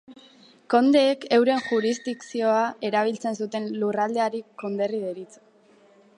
[0.73, 5.49] Kondeek euren jurisdikzioa erabiltzen zuten lurraldeari, konderri deritzo.